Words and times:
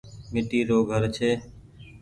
ميٽي 0.33 0.59
رو 0.69 0.77
گهر 0.89 1.03
ڇي۔ 1.15 1.29